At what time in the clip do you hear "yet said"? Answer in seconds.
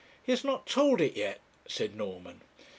1.15-1.95